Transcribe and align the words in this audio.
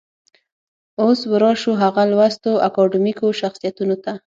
اوس 1.03 1.19
به 1.29 1.37
راشو 1.43 1.71
هغه 1.83 2.03
لوستو 2.11 2.51
اکاډمیکو 2.67 3.27
شخصيتونو 3.41 3.95
ته. 4.03 4.13